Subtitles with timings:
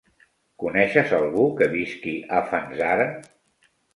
[0.63, 3.09] Coneixes algú que visqui a Fanzara?